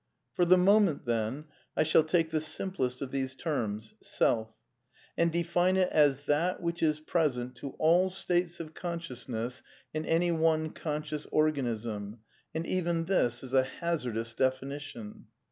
* 0.19 0.33
For 0.35 0.45
the 0.45 0.57
moment, 0.57 1.05
then, 1.05 1.45
I 1.77 1.83
shall 1.83 2.03
take 2.03 2.31
the 2.31 2.41
simplest 2.41 3.03
of 3.03 3.11
these 3.11 3.35
terms. 3.35 3.93
Self, 4.01 4.49
and 5.15 5.31
define 5.31 5.77
it 5.77 5.91
as 5.91 6.21
that 6.25 6.59
which 6.59 6.81
is 6.81 6.99
present 6.99 7.53
to 7.57 7.75
all 7.77 8.09
states 8.09 8.59
of 8.59 8.73
consciousness 8.73 9.61
in 9.93 10.07
any 10.07 10.31
one 10.31 10.71
conscious 10.71 11.27
organism, 11.31 12.21
and 12.51 12.65
even 12.65 13.05
this 13.05 13.43
is 13.43 13.53
a 13.53 13.61
hazardous 13.61 14.33
definition. 14.33 15.27